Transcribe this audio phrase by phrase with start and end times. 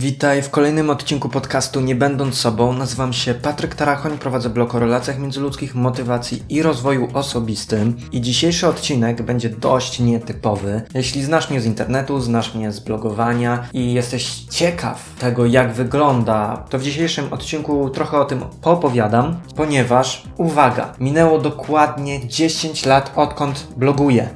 [0.00, 2.72] Witaj w kolejnym odcinku podcastu Nie Będąc Sobą.
[2.72, 7.96] Nazywam się Patryk Tarachoń, prowadzę blog o relacjach międzyludzkich, motywacji i rozwoju osobistym.
[8.12, 10.82] I dzisiejszy odcinek będzie dość nietypowy.
[10.94, 16.64] Jeśli znasz mnie z internetu, znasz mnie z blogowania i jesteś ciekaw tego, jak wygląda,
[16.70, 23.66] to w dzisiejszym odcinku trochę o tym poopowiadam, ponieważ, uwaga, minęło dokładnie 10 lat odkąd
[23.76, 24.28] bloguję.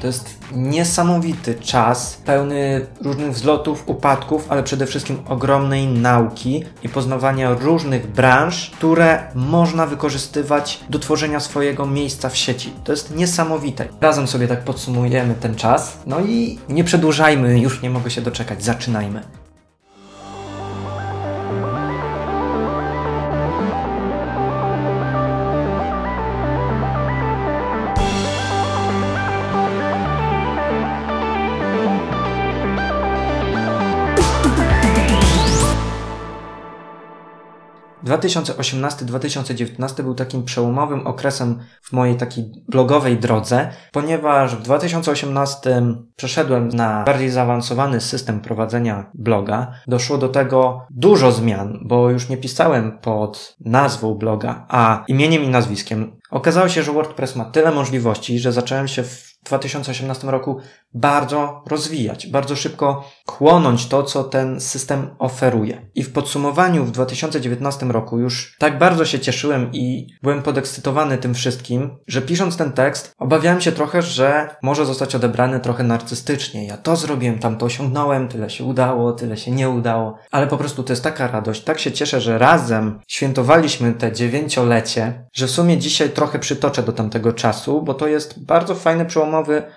[0.00, 7.54] To jest niesamowity czas, pełny różnych wzlotów, upadków, ale przede wszystkim ogromnej nauki i poznawania
[7.54, 12.72] różnych branż, które można wykorzystywać do tworzenia swojego miejsca w sieci.
[12.84, 13.88] To jest niesamowite.
[14.00, 15.98] Razem sobie tak podsumujemy ten czas.
[16.06, 18.64] No i nie przedłużajmy, już nie mogę się doczekać.
[18.64, 19.22] Zaczynajmy.
[38.08, 45.82] 2018-2019 był takim przełomowym okresem w mojej takiej blogowej drodze, ponieważ w 2018
[46.16, 49.72] przeszedłem na bardziej zaawansowany system prowadzenia bloga.
[49.86, 55.48] Doszło do tego dużo zmian, bo już nie pisałem pod nazwą bloga, a imieniem i
[55.48, 56.16] nazwiskiem.
[56.30, 60.58] Okazało się, że WordPress ma tyle możliwości, że zacząłem się w 2018 roku
[60.94, 65.90] bardzo rozwijać, bardzo szybko chłonąć to, co ten system oferuje.
[65.94, 71.34] I w podsumowaniu w 2019 roku już tak bardzo się cieszyłem i byłem podekscytowany tym
[71.34, 76.66] wszystkim, że pisząc ten tekst, obawiałem się trochę, że może zostać odebrany trochę narcystycznie.
[76.66, 80.18] Ja to zrobiłem, tam to osiągnąłem, tyle się udało, tyle się nie udało.
[80.30, 85.26] Ale po prostu to jest taka radość, tak się cieszę, że razem świętowaliśmy te dziewięciolecie,
[85.32, 89.04] że w sumie dzisiaj trochę przytoczę do tamtego czasu, bo to jest bardzo fajny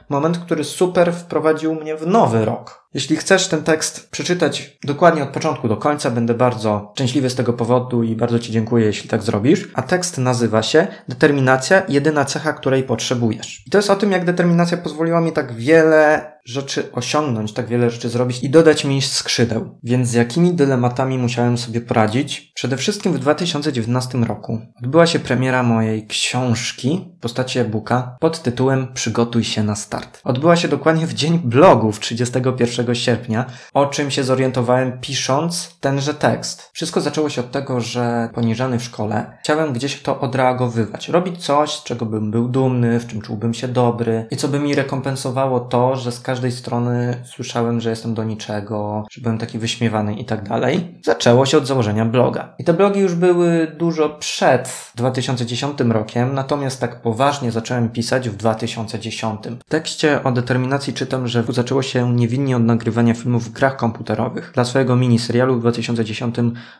[0.09, 2.80] moment, który super wprowadził mnie w nowy rok.
[2.93, 7.53] Jeśli chcesz ten tekst przeczytać dokładnie od początku do końca, będę bardzo szczęśliwy z tego
[7.53, 9.69] powodu i bardzo Ci dziękuję, jeśli tak zrobisz.
[9.73, 13.63] A tekst nazywa się Determinacja, jedyna cecha, której potrzebujesz.
[13.67, 17.89] I to jest o tym, jak determinacja pozwoliła mi tak wiele rzeczy osiągnąć, tak wiele
[17.89, 19.79] rzeczy zrobić i dodać mi skrzydeł.
[19.83, 22.51] Więc z jakimi dylematami musiałem sobie poradzić?
[22.55, 28.87] Przede wszystkim w 2019 roku odbyła się premiera mojej książki w postaci e-booka pod tytułem
[28.93, 30.21] Przygotuj się na start.
[30.23, 36.13] Odbyła się dokładnie w dzień blogów 31 1 sierpnia, o czym się zorientowałem pisząc tenże
[36.13, 36.69] tekst.
[36.73, 41.83] Wszystko zaczęło się od tego, że poniżany w szkole chciałem gdzieś to odreagowywać, robić coś,
[41.83, 45.95] czego bym był dumny, w czym czułbym się dobry i co by mi rekompensowało to,
[45.95, 50.49] że z każdej strony słyszałem, że jestem do niczego, że byłem taki wyśmiewany i tak
[50.49, 50.99] dalej.
[51.03, 52.55] Zaczęło się od założenia bloga.
[52.59, 58.35] I te blogi już były dużo przed 2010 rokiem, natomiast tak poważnie zacząłem pisać w
[58.35, 59.39] 2010.
[59.65, 64.51] W tekście o determinacji czytam, że zaczęło się niewinnie od nagrywania filmów w grach komputerowych.
[64.53, 66.35] Dla swojego miniserialu w 2010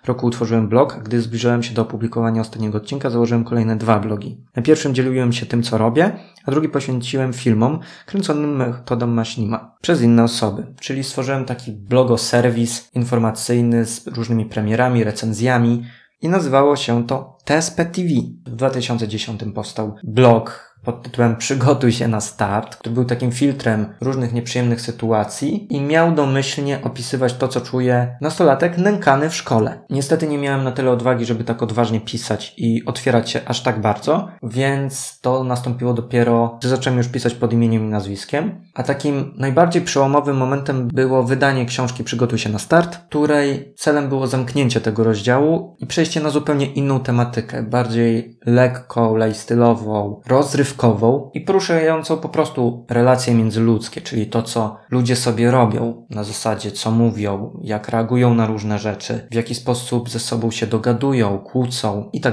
[0.06, 4.38] roku utworzyłem blog, a gdy zbliżałem się do opublikowania ostatniego odcinka, założyłem kolejne dwa blogi.
[4.56, 6.12] Na pierwszym dzieliłem się tym, co robię,
[6.46, 10.74] a drugi poświęciłem filmom kręconym metodą Machinima przez inne osoby.
[10.80, 15.84] Czyli stworzyłem taki blogoserwis informacyjny z różnymi premierami, recenzjami
[16.22, 18.10] i nazywało się to TSP TV.
[18.46, 24.34] W 2010 powstał blog pod tytułem Przygotuj się na start, który był takim filtrem różnych
[24.34, 29.82] nieprzyjemnych sytuacji i miał domyślnie opisywać to, co czuje nastolatek nękany w szkole.
[29.90, 33.82] Niestety nie miałem na tyle odwagi, żeby tak odważnie pisać i otwierać się aż tak
[33.82, 38.62] bardzo, więc to nastąpiło dopiero, że zacząłem już pisać pod imieniem i nazwiskiem.
[38.74, 44.28] A takim najbardziej przełomowym momentem było wydanie książki Przygotuj się na start, której celem było
[44.28, 50.71] zamknięcie tego rozdziału i przejście na zupełnie inną tematykę, bardziej lekką, lejstylową, rozrywkową,
[51.34, 56.92] i poruszającą po prostu relacje międzyludzkie, czyli to, co ludzie sobie robią na zasadzie, co
[56.92, 62.22] mówią, jak reagują na różne rzeczy, w jaki sposób ze sobą się dogadują, kłócą i
[62.22, 62.32] tak.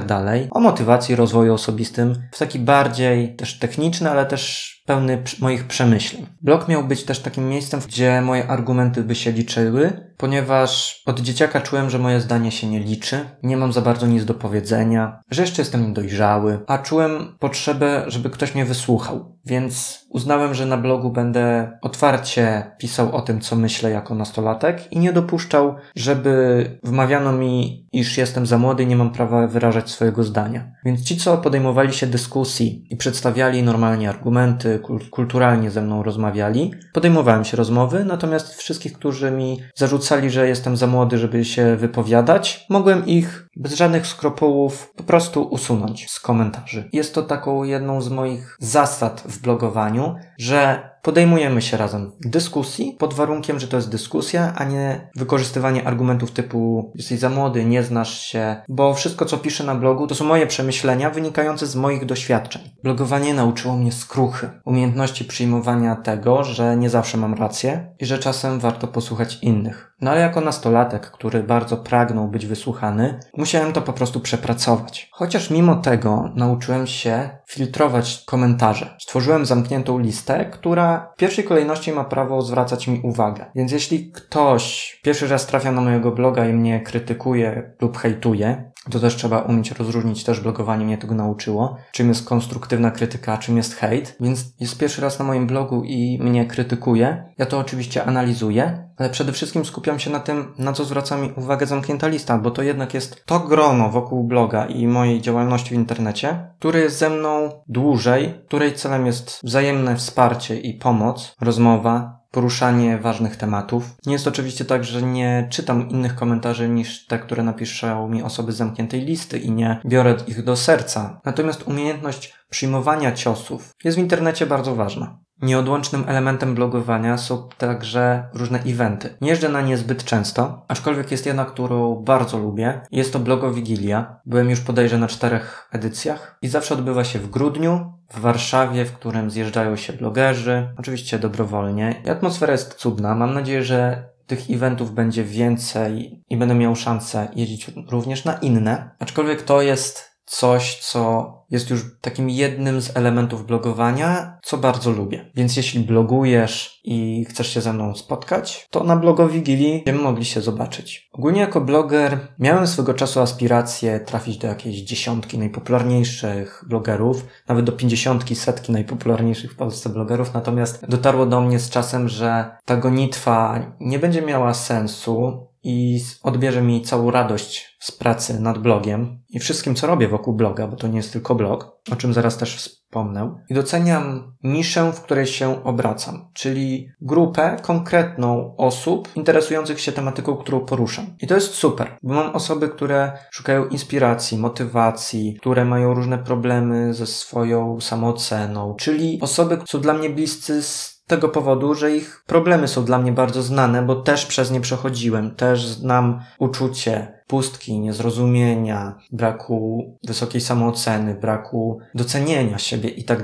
[0.51, 6.25] O motywacji, rozwoju osobistym w taki bardziej też techniczny, ale też pełny moich przemyśleń.
[6.41, 11.61] Blog miał być też takim miejscem, gdzie moje argumenty by się liczyły, ponieważ od dzieciaka
[11.61, 15.41] czułem, że moje zdanie się nie liczy, nie mam za bardzo nic do powiedzenia, że
[15.41, 19.39] jeszcze jestem niedojrzały, a czułem potrzebę, żeby ktoś mnie wysłuchał.
[19.45, 24.99] Więc uznałem, że na blogu będę otwarcie pisał o tym, co myślę jako nastolatek i
[24.99, 30.23] nie dopuszczał, żeby wmawiano mi, iż jestem za młody i nie mam prawa wyrażać swojego
[30.23, 30.71] zdania.
[30.85, 34.78] Więc ci, co podejmowali się dyskusji i przedstawiali normalnie argumenty,
[35.11, 40.87] kulturalnie ze mną rozmawiali, podejmowałem się rozmowy, natomiast wszystkich, którzy mi zarzucali, że jestem za
[40.87, 46.89] młody, żeby się wypowiadać, mogłem ich bez żadnych skropułów po prostu usunąć z komentarzy.
[46.93, 53.13] Jest to taką jedną z moich zasad w blogowaniu, że podejmujemy się razem dyskusji pod
[53.13, 58.19] warunkiem, że to jest dyskusja, a nie wykorzystywanie argumentów typu jesteś za młody, nie znasz
[58.19, 62.61] się, bo wszystko co piszę na blogu to są moje przemyślenia wynikające z moich doświadczeń.
[62.83, 68.59] Blogowanie nauczyło mnie skruchy, umiejętności przyjmowania tego, że nie zawsze mam rację i że czasem
[68.59, 69.88] warto posłuchać innych.
[70.01, 75.09] No ale jako nastolatek, który bardzo pragnął być wysłuchany, musiałem to po prostu przepracować.
[75.11, 78.95] Chociaż mimo tego nauczyłem się filtrować komentarze.
[78.99, 83.45] Stworzyłem zamkniętą listę, która w pierwszej kolejności ma prawo zwracać mi uwagę.
[83.55, 88.99] Więc jeśli ktoś pierwszy raz trafia na mojego bloga i mnie krytykuje lub hejtuje, to
[88.99, 93.75] też trzeba umieć rozróżnić, też blogowanie mnie tego nauczyło, czym jest konstruktywna krytyka, czym jest
[93.75, 94.15] hejt.
[94.19, 97.33] Więc jest pierwszy raz na moim blogu i mnie krytykuje.
[97.37, 101.31] Ja to oczywiście analizuję, ale przede wszystkim skupiam się na tym, na co zwraca mi
[101.37, 105.77] uwagę zamknięta lista, bo to jednak jest to grono wokół bloga i mojej działalności w
[105.77, 112.97] internecie, które jest ze mną dłużej, której celem jest wzajemne wsparcie i pomoc, rozmowa, poruszanie
[112.97, 113.95] ważnych tematów.
[114.05, 118.51] Nie jest oczywiście tak, że nie czytam innych komentarzy niż te, które napiszą mi osoby
[118.51, 121.21] z zamkniętej listy i nie biorę ich do serca.
[121.25, 125.19] Natomiast umiejętność przyjmowania ciosów jest w internecie bardzo ważna.
[125.41, 129.17] Nieodłącznym elementem blogowania są także różne eventy.
[129.21, 132.81] Nie jeżdżę na nie zbyt często, aczkolwiek jest jedna, którą bardzo lubię.
[132.91, 134.19] Jest to Blogo Wigilia.
[134.25, 138.93] Byłem już podejrzę na czterech edycjach i zawsze odbywa się w grudniu w Warszawie, w
[138.93, 141.95] którym zjeżdżają się blogerzy, oczywiście dobrowolnie.
[142.05, 143.15] I atmosfera jest cudna.
[143.15, 148.89] Mam nadzieję, że tych eventów będzie więcej i będę miał szansę jeździć również na inne.
[148.99, 155.31] Aczkolwiek to jest coś, co jest już takim jednym z elementów blogowania, co bardzo lubię.
[155.35, 160.41] Więc jeśli blogujesz i chcesz się ze mną spotkać, to na blogowigilii będziemy mogli się
[160.41, 161.09] zobaczyć.
[161.13, 167.71] Ogólnie jako bloger miałem swego czasu aspiracje trafić do jakiejś dziesiątki najpopularniejszych blogerów, nawet do
[167.71, 173.59] pięćdziesiątki, setki najpopularniejszych w Polsce blogerów, natomiast dotarło do mnie z czasem, że ta gonitwa
[173.79, 179.75] nie będzie miała sensu i odbierze mi całą radość z pracy nad blogiem i wszystkim,
[179.75, 183.35] co robię wokół bloga, bo to nie jest tylko blog, o czym zaraz też wspomnę.
[183.49, 190.59] I doceniam niszę, w której się obracam, czyli grupę konkretną osób interesujących się tematyką, którą
[190.59, 191.05] poruszam.
[191.21, 196.93] I to jest super, bo mam osoby, które szukają inspiracji, motywacji, które mają różne problemy
[196.93, 202.67] ze swoją samooceną, czyli osoby, są dla mnie bliscy z tego powodu, że ich problemy
[202.67, 208.97] są dla mnie bardzo znane, bo też przez nie przechodziłem, też znam uczucie, pustki, niezrozumienia,
[209.11, 213.19] braku wysokiej samooceny, braku docenienia siebie i tak.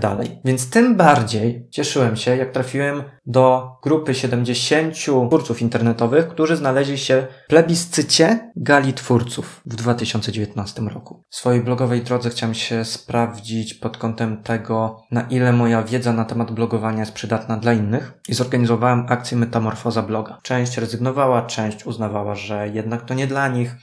[0.46, 4.96] Więc tym bardziej cieszyłem się, jak trafiłem do grupy 70
[5.30, 11.24] twórców internetowych, którzy znaleźli się w plebiscycie gali twórców w 2019 roku.
[11.30, 16.26] W swojej blogowej drodze chciałem się sprawdzić pod kątem tego, na ile moja wiedza na
[16.26, 20.40] temat blogowania jest przydatna dla innych i zorganizowałem akcję Metamorfoza bloga.
[20.44, 23.76] Część rezygnowała, część uznawała, że jednak to nie dla nich,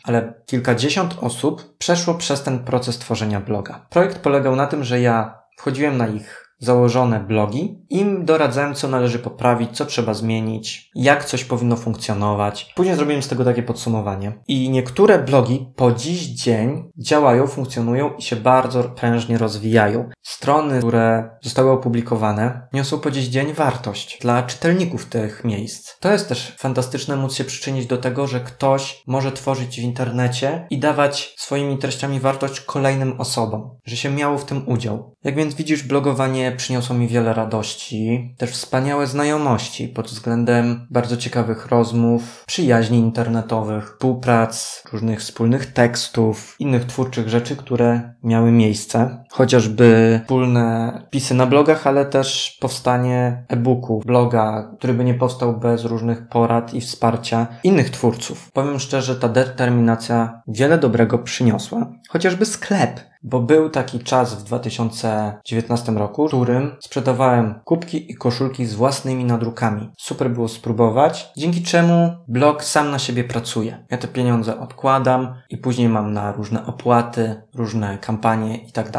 [0.47, 3.87] kilkadziesiąt osób przeszło przez ten proces tworzenia bloga.
[3.91, 9.19] Projekt polegał na tym, że ja wchodziłem na ich założone blogi, im doradzałem, co należy
[9.19, 12.73] poprawić, co trzeba zmienić, jak coś powinno funkcjonować.
[12.76, 14.32] Później zrobiłem z tego takie podsumowanie.
[14.49, 20.09] I niektóre blogi po dziś dzień działają, funkcjonują i się bardzo prężnie rozwijają.
[20.23, 25.99] Strony, które zostały opublikowane, niosą po dziś dzień wartość dla czytelników tych miejsc.
[26.00, 30.66] To jest też fantastyczne móc się przyczynić do tego, że ktoś może tworzyć w internecie
[30.71, 35.14] i dawać swoimi treściami wartość kolejnym osobom, że się miało w tym udział.
[35.25, 41.66] Jak więc widzisz, blogowanie przyniosło mi wiele radości, też wspaniałe znajomości pod względem bardzo ciekawych
[41.66, 49.25] rozmów, przyjaźni internetowych, współprac, różnych wspólnych tekstów, innych twórczych rzeczy, które miały miejsce.
[49.30, 55.85] Chociażby wspólne pisy na blogach, ale też powstanie e-booku, bloga, który by nie powstał bez
[55.85, 58.50] różnych porad i wsparcia innych twórców.
[58.52, 61.92] Powiem szczerze, ta determinacja wiele dobrego przyniosła.
[62.09, 68.67] Chociażby sklep, bo był taki czas w 2019 roku, w którym sprzedawałem kubki i koszulki
[68.67, 69.91] z własnymi nadrukami.
[69.99, 73.87] Super było spróbować, dzięki czemu blog sam na siebie pracuje.
[73.91, 78.93] Ja te pieniądze odkładam i później mam na różne opłaty, różne kampanie i tak.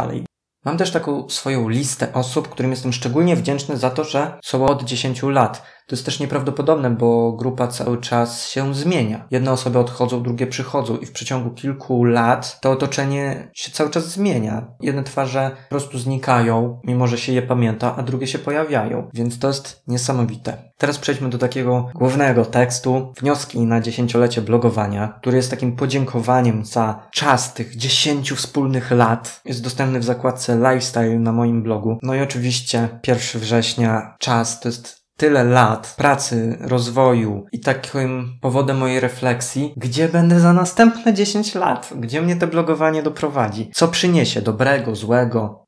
[0.65, 4.83] Mam też taką swoją listę osób, którym jestem szczególnie wdzięczny za to, że są od
[4.83, 5.63] 10 lat.
[5.87, 9.27] To jest też nieprawdopodobne, bo grupa cały czas się zmienia.
[9.31, 14.09] Jedne osoby odchodzą, drugie przychodzą i w przeciągu kilku lat to otoczenie się cały czas
[14.09, 14.67] zmienia.
[14.81, 19.09] Jedne twarze po prostu znikają, mimo że się je pamięta, a drugie się pojawiają.
[19.13, 20.73] Więc to jest niesamowite.
[20.77, 23.13] Teraz przejdźmy do takiego głównego tekstu.
[23.19, 29.41] Wnioski na dziesięciolecie blogowania, który jest takim podziękowaniem za czas tych dziesięciu wspólnych lat.
[29.45, 31.97] Jest dostępny w zakładce Lifestyle na moim blogu.
[32.01, 38.77] No i oczywiście 1 września czas to jest tyle lat pracy, rozwoju i takim powodem
[38.77, 44.41] mojej refleksji, gdzie będę za następne 10 lat, gdzie mnie to blogowanie doprowadzi, co przyniesie
[44.41, 45.63] dobrego, złego,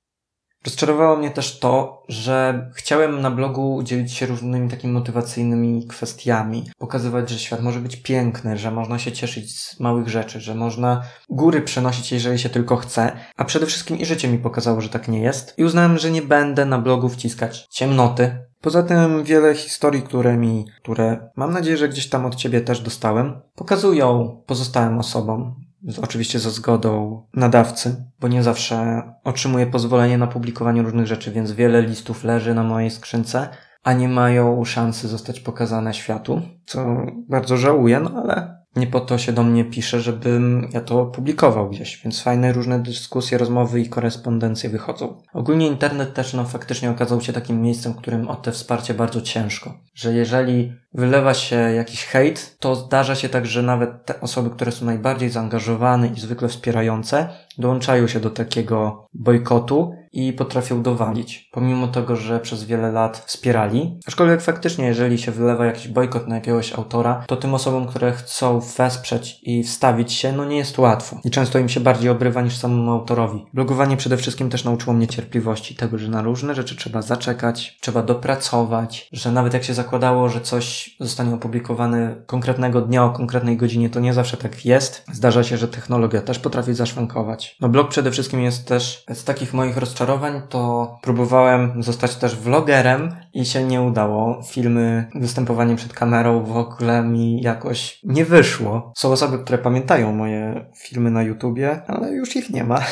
[0.65, 7.29] Rozczarowało mnie też to, że chciałem na blogu dzielić się różnymi takimi motywacyjnymi kwestiami, pokazywać,
[7.29, 11.61] że świat może być piękny, że można się cieszyć z małych rzeczy, że można góry
[11.61, 15.21] przenosić, jeżeli się tylko chce, a przede wszystkim i życie mi pokazało, że tak nie
[15.21, 15.53] jest.
[15.57, 18.37] I uznałem, że nie będę na blogu wciskać ciemnoty.
[18.65, 22.81] Poza tym wiele historii, które mi, które mam nadzieję, że gdzieś tam od ciebie też
[22.81, 25.55] dostałem, pokazują pozostałym osobom,
[26.01, 31.81] oczywiście za zgodą nadawcy, bo nie zawsze otrzymuję pozwolenie na publikowanie różnych rzeczy, więc wiele
[31.81, 33.49] listów leży na mojej skrzynce,
[33.83, 36.85] a nie mają szansy zostać pokazane światu, co
[37.29, 41.69] bardzo żałuję, no ale nie po to się do mnie pisze, żebym ja to publikował
[41.69, 45.21] gdzieś, więc fajne różne dyskusje, rozmowy i korespondencje wychodzą.
[45.33, 49.21] Ogólnie internet też no faktycznie okazał się takim miejscem, w którym o te wsparcie bardzo
[49.21, 49.73] ciężko.
[49.93, 54.71] Że jeżeli wylewa się jakiś hejt, to zdarza się tak, że nawet te osoby, które
[54.71, 61.87] są najbardziej zaangażowane i zwykle wspierające, dołączają się do takiego bojkotu i potrafią dowalić, pomimo
[61.87, 63.99] tego, że przez wiele lat wspierali.
[64.07, 68.59] Aczkolwiek faktycznie, jeżeli się wylewa jakiś bojkot na jakiegoś autora, to tym osobom, które chcą
[68.59, 71.19] wesprzeć i wstawić się, no nie jest łatwo.
[71.23, 73.45] I często im się bardziej obrywa niż samemu autorowi.
[73.53, 78.03] Blogowanie przede wszystkim też nauczyło mnie cierpliwości, tego, że na różne rzeczy trzeba zaczekać, trzeba
[78.03, 83.89] dopracować, że nawet jak się zakładało, że coś zostanie opublikowane konkretnego dnia o konkretnej godzinie,
[83.89, 85.05] to nie zawsze tak jest.
[85.13, 87.55] Zdarza się, że technologia też potrafi zaszwankować.
[87.61, 90.04] No blog przede wszystkim jest też z takich moich rozczarowań,
[90.49, 94.41] to próbowałem zostać też vlogerem i się nie udało.
[94.43, 98.93] Filmy, występowanie przed kamerą w ogóle mi jakoś nie wyszło.
[98.97, 102.79] Są osoby, które pamiętają moje filmy na YouTubie, ale już ich nie ma.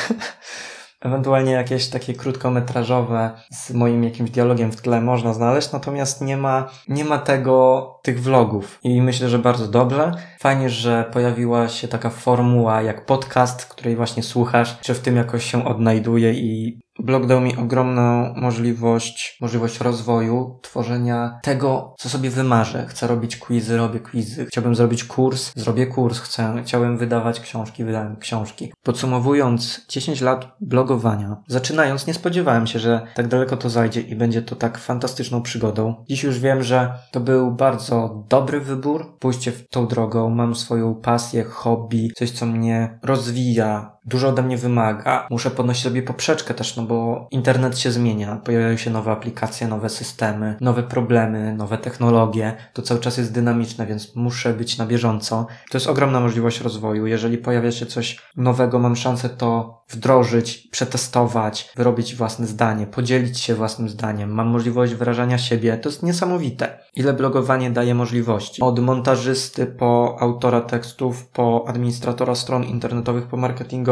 [1.04, 6.70] Ewentualnie jakieś takie krótkometrażowe z moim jakimś dialogiem w tle można znaleźć, natomiast nie ma,
[6.88, 8.78] nie ma tego, tych vlogów.
[8.82, 10.12] I myślę, że bardzo dobrze.
[10.44, 15.50] Fajnie, że pojawiła się taka formuła jak podcast, której właśnie słuchasz, czy w tym jakoś
[15.50, 22.86] się odnajduje i Blog dał mi ogromną możliwość, możliwość rozwoju, tworzenia tego, co sobie wymarzę.
[22.88, 24.46] Chcę robić quizy, robię quizy.
[24.46, 26.20] Chciałbym zrobić kurs, zrobię kurs.
[26.20, 28.72] Chcę, chciałem wydawać książki, wydałem książki.
[28.82, 34.42] Podsumowując 10 lat blogowania, zaczynając, nie spodziewałem się, że tak daleko to zajdzie i będzie
[34.42, 36.04] to tak fantastyczną przygodą.
[36.08, 40.30] Dziś już wiem, że to był bardzo dobry wybór, pójście w tą drogą.
[40.34, 45.26] Mam swoją pasję, hobby, coś, co mnie rozwija, dużo ode mnie wymaga.
[45.30, 48.36] Muszę podnosić sobie poprzeczkę też, no bo internet się zmienia.
[48.36, 52.56] Pojawiają się nowe aplikacje, nowe systemy, nowe problemy, nowe technologie.
[52.72, 55.46] To cały czas jest dynamiczne, więc muszę być na bieżąco.
[55.70, 57.06] To jest ogromna możliwość rozwoju.
[57.06, 63.54] Jeżeli pojawia się coś nowego, mam szansę to wdrożyć, przetestować, wyrobić własne zdanie, podzielić się
[63.54, 64.30] własnym zdaniem.
[64.30, 65.76] Mam możliwość wyrażania siebie.
[65.76, 66.78] To jest niesamowite.
[66.94, 68.62] Ile blogowanie daje możliwości.
[68.62, 73.36] Od montażysty po autora tekstów, po administratora stron internetowych, po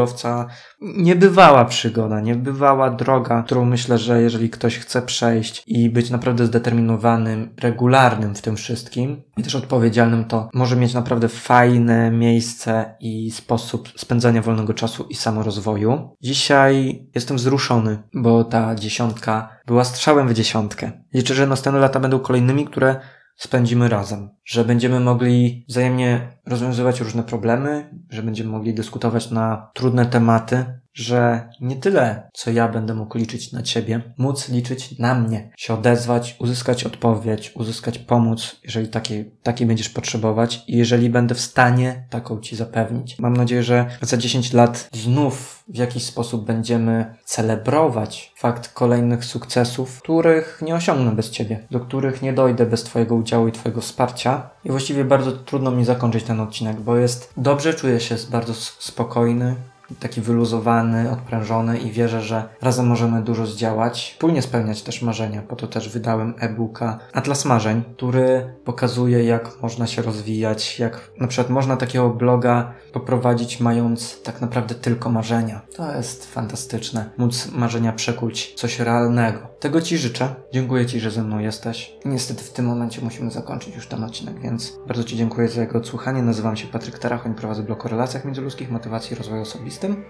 [0.03, 0.45] marketingowca.
[0.81, 7.55] Niebywała przygoda, niebywała droga, którą myślę, że jeżeli ktoś chce przejść i być naprawdę zdeterminowanym,
[7.61, 13.89] regularnym w tym wszystkim i też odpowiedzialnym, to może mieć naprawdę fajne miejsce i sposób
[13.95, 16.15] spędzania wolnego czasu i samorozwoju.
[16.21, 20.91] Dzisiaj jestem wzruszony, bo ta dziesiątka była strzałem w dziesiątkę.
[21.13, 22.99] Liczę, że następne lata będą kolejnymi, które
[23.35, 30.05] spędzimy razem, że będziemy mogli wzajemnie rozwiązywać różne problemy, że będziemy mogli dyskutować na trudne
[30.05, 35.51] tematy, że nie tyle, co ja będę mógł liczyć na ciebie, móc liczyć na mnie,
[35.57, 41.41] się odezwać, uzyskać odpowiedź, uzyskać pomoc, jeżeli takiej, takiej będziesz potrzebować i jeżeli będę w
[41.41, 43.19] stanie taką ci zapewnić.
[43.19, 50.01] Mam nadzieję, że za 10 lat znów w jakiś sposób będziemy celebrować fakt kolejnych sukcesów,
[50.01, 54.49] których nie osiągnę bez ciebie, do których nie dojdę bez twojego udziału i twojego wsparcia.
[54.65, 59.55] I właściwie bardzo trudno mi zakończyć ten odcinek, bo jest dobrze, czuję się bardzo spokojny,
[59.99, 65.41] taki wyluzowany, odprężony i wierzę, że razem możemy dużo zdziałać, wspólnie spełniać też marzenia.
[65.41, 71.27] Po to też wydałem e-booka Atlas Marzeń, który pokazuje, jak można się rozwijać, jak na
[71.27, 75.61] przykład można takiego bloga poprowadzić, mając tak naprawdę tylko marzenia.
[75.75, 77.09] To jest fantastyczne.
[77.17, 79.39] Móc marzenia przekuć coś realnego.
[79.59, 80.35] Tego Ci życzę.
[80.53, 81.93] Dziękuję Ci, że ze mną jesteś.
[82.05, 85.77] Niestety w tym momencie musimy zakończyć już ten odcinek, więc bardzo Ci dziękuję za jego
[85.77, 86.21] odsłuchanie.
[86.21, 89.45] Nazywam się Patryk Tarachoń, prowadzę blog o relacjach międzyludzkich, motywacji i rozwoju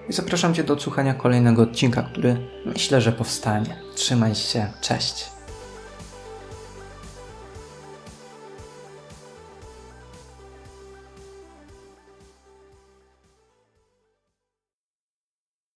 [0.10, 3.75] i zapraszam Cię do odsłuchania kolejnego odcinka, który myślę, że powstanie.
[3.96, 5.25] Trzymaj się, cześć.